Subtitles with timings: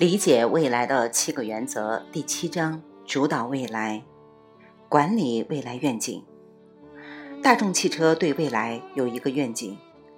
[0.00, 4.02] 理解未来的七个原则第七章：主导未来，
[4.88, 6.24] 管理未来愿景。
[7.42, 9.76] 大众汽车对未来有一个愿景。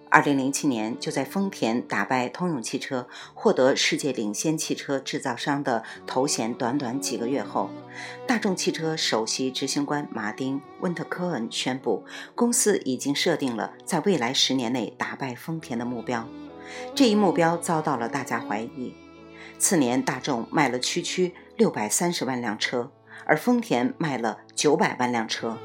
[0.08, 7.68] 二零零七年，就在丰田打败通用汽车，获得世界领先汽车制造商的头衔短短几个月后，
[8.24, 12.04] 大众汽车首席执行官马丁·温特科恩宣布，
[12.36, 16.28] 公司已经设定了在未来十年内打败丰田的目标。
[16.94, 18.94] 这一目标遭到了大家怀疑。
[19.62, 22.90] 次年，大众卖了区区六百三十万辆车，
[23.24, 25.56] 而丰田卖了九百万辆车。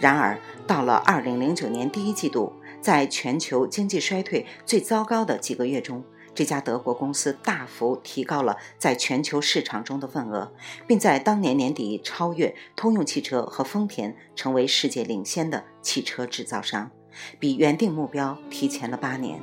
[0.00, 0.36] 然而，
[0.66, 6.02] 到了二零零九年第一季度，在全球经济衰退最糟糕的几个月中，
[6.34, 10.52] 这家德国公司大幅提高了在全球市场中的份额，
[10.88, 16.90] 并在当年年底超越通用汽车和丰田，成为世界领先的汽车制造商，
[17.38, 19.40] 比原定目标提前了八年。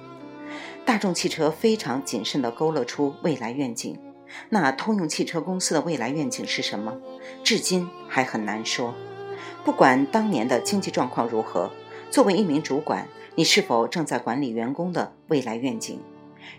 [0.86, 3.98] 大众汽车非常谨慎地勾勒出未来愿景。
[4.50, 6.98] 那通用汽车公司的未来愿景是什么？
[7.44, 8.94] 至今还很难说。
[9.64, 11.72] 不管当年的经济状况如何，
[12.10, 16.00] 作为一名主管，你是否正在管理员工的未来愿景？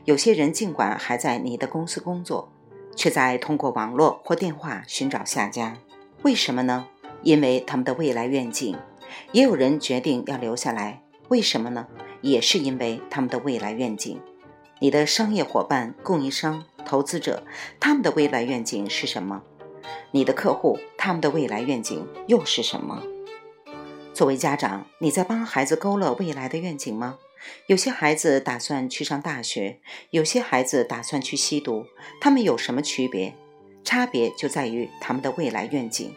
[0.04, 2.52] 有些人尽管还在你的公司工作，
[2.96, 5.76] 却在通过网络或电话寻找下家。
[6.22, 6.86] 为什么呢？
[7.22, 8.76] 因为他们的未来愿景。
[9.32, 11.86] 也有人决定要留下来，为什么呢？
[12.24, 14.18] 也是因为他们的未来愿景，
[14.78, 17.44] 你的商业伙伴、供应商、投资者，
[17.78, 19.42] 他们的未来愿景是什么？
[20.10, 23.02] 你的客户，他们的未来愿景又是什么？
[24.14, 27.18] 作为家长，你在帮孩子勾勒未来的愿景吗？
[27.66, 31.84] 有些孩子打算去上大学，有些孩子打算去吸毒，
[32.22, 33.34] 他们有什么区别？
[33.84, 36.16] 差别就在于他们的未来愿景。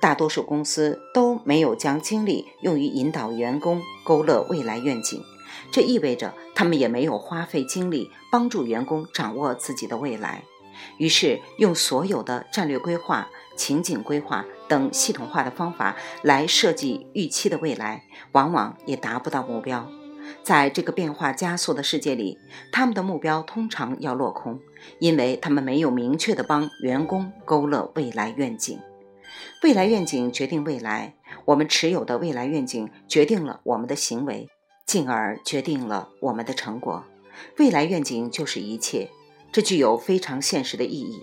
[0.00, 5.22] 大多数公司都没有将精力用于引导员工勾勒未来愿景。
[5.70, 10.42] 这意味着他们也没有花费精力帮助员工掌握自己的未来，
[10.98, 19.88] 于是用所有的战略规划、情景规划等系统化的方法来设计预期的未来，往往也达不到目标。
[20.42, 22.38] 在这个变化加速的世界里，
[22.72, 24.58] 他们的目标通常要落空，
[24.98, 28.78] 因为他们没有明确的帮员工勾勒未来愿景。
[29.62, 31.14] 未来愿景决定未来，
[31.46, 34.48] 我们持有的未来愿景决定了我们的行为。
[34.86, 37.04] 进而决定了我们的成果。
[37.58, 39.08] 未来愿景就是一切，
[39.50, 41.22] 这具有非常现实的意义。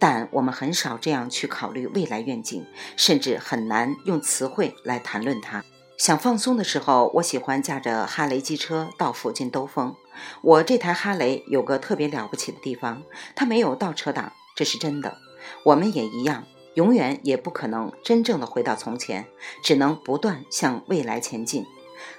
[0.00, 2.66] 但我们很少这样去考虑未来愿景，
[2.96, 5.64] 甚至很难用词汇来谈论它。
[5.96, 9.94] 想放松的时候，我喜欢驾着哈雷机车到附近兜风。
[10.42, 13.04] 我这台哈雷有个特别了不起的地方，
[13.36, 15.16] 它没有倒车档，这是真的。
[15.64, 16.44] 我们也一样，
[16.74, 19.26] 永远也不可能真正的回到从前，
[19.62, 21.66] 只能不断向未来前进。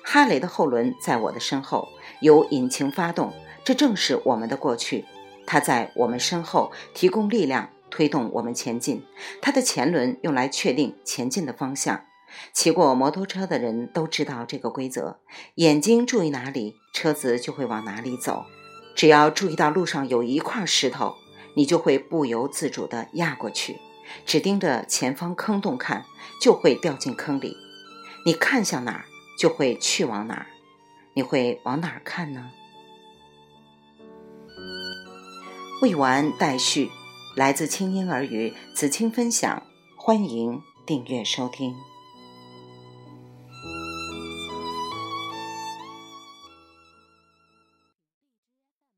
[0.04, 1.88] 哈雷的后轮在我的身后，
[2.20, 5.06] 由引擎发动，这正是我们的过去。
[5.46, 9.04] 它在我们身后提供力量，推动我们前进。
[9.42, 12.06] 它的前轮用来确定前进的方向。
[12.54, 15.20] 骑过摩托车的人都知道这个规则：
[15.56, 18.46] 眼睛注意哪里，车子就会往哪里走。
[18.96, 21.16] 只要注意到路上有一块石头，
[21.56, 23.80] 你就会不由自主地压过去。
[24.26, 26.06] 只盯着前方坑洞看，
[26.42, 27.56] 就会掉进坑里。
[28.26, 29.06] 你看向哪儿？
[29.38, 30.46] 就会去往哪儿？
[31.14, 32.52] 你会往哪儿看呢？
[35.82, 36.92] 未完待续，
[37.36, 39.64] 来自清音儿语子清分享，
[39.96, 41.76] 欢迎订阅收听。